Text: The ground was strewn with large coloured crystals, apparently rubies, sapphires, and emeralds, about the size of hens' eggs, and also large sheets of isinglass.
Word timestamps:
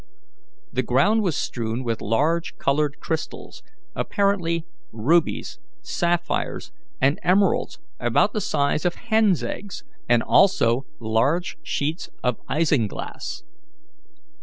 The 0.73 0.81
ground 0.81 1.21
was 1.21 1.35
strewn 1.37 1.83
with 1.83 2.01
large 2.01 2.57
coloured 2.57 2.99
crystals, 2.99 3.61
apparently 3.93 4.65
rubies, 4.91 5.59
sapphires, 5.83 6.71
and 6.99 7.19
emeralds, 7.21 7.77
about 7.99 8.33
the 8.33 8.41
size 8.41 8.83
of 8.83 8.95
hens' 8.95 9.43
eggs, 9.43 9.83
and 10.09 10.23
also 10.23 10.87
large 10.99 11.59
sheets 11.61 12.09
of 12.23 12.39
isinglass. 12.49 13.43